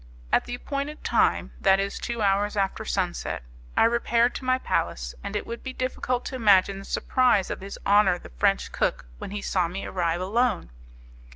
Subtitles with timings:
[0.33, 3.43] At the appointed time, that is two hours after sunset,
[3.77, 7.61] I repaired to my palace; and it would be difficult to imagine the surprise of
[7.61, 10.71] his honour the French cook, when he saw me arrive alone.